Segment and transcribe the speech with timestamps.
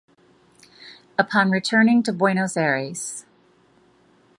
[1.19, 3.23] Upon returning to Buenos Aires.